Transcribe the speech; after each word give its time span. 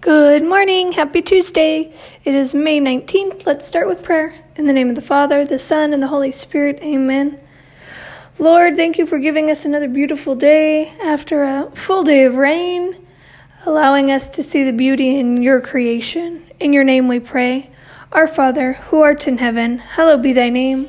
Good 0.00 0.42
morning. 0.42 0.92
Happy 0.92 1.20
Tuesday. 1.20 1.92
It 2.24 2.34
is 2.34 2.54
May 2.54 2.80
19th. 2.80 3.44
Let's 3.44 3.68
start 3.68 3.86
with 3.86 4.02
prayer. 4.02 4.32
In 4.56 4.66
the 4.66 4.72
name 4.72 4.88
of 4.88 4.94
the 4.94 5.02
Father, 5.02 5.44
the 5.44 5.58
Son, 5.58 5.92
and 5.92 6.02
the 6.02 6.06
Holy 6.06 6.32
Spirit. 6.32 6.78
Amen. 6.80 7.38
Lord, 8.38 8.76
thank 8.76 8.96
you 8.96 9.04
for 9.04 9.18
giving 9.18 9.50
us 9.50 9.66
another 9.66 9.88
beautiful 9.88 10.34
day 10.34 10.94
after 11.02 11.42
a 11.42 11.70
full 11.74 12.02
day 12.02 12.24
of 12.24 12.36
rain, 12.36 12.96
allowing 13.66 14.10
us 14.10 14.30
to 14.30 14.42
see 14.42 14.64
the 14.64 14.72
beauty 14.72 15.18
in 15.18 15.42
your 15.42 15.60
creation. 15.60 16.46
In 16.58 16.72
your 16.72 16.84
name 16.84 17.06
we 17.06 17.20
pray. 17.20 17.70
Our 18.10 18.26
Father, 18.26 18.72
who 18.72 19.02
art 19.02 19.28
in 19.28 19.36
heaven, 19.36 19.80
hallowed 19.80 20.22
be 20.22 20.32
thy 20.32 20.48
name. 20.48 20.88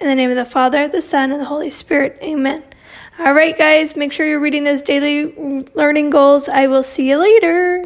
In 0.00 0.06
the 0.06 0.14
name 0.14 0.30
of 0.30 0.36
the 0.36 0.44
Father, 0.44 0.86
the 0.86 1.00
Son, 1.00 1.32
and 1.32 1.40
the 1.40 1.46
Holy 1.46 1.70
Spirit. 1.70 2.20
Amen. 2.22 2.62
All 3.18 3.32
right, 3.32 3.58
guys, 3.58 3.96
make 3.96 4.12
sure 4.12 4.24
you're 4.24 4.38
reading 4.38 4.62
those 4.62 4.80
daily 4.80 5.34
learning 5.74 6.10
goals. 6.10 6.48
I 6.48 6.68
will 6.68 6.84
see 6.84 7.08
you 7.08 7.18
later. 7.18 7.84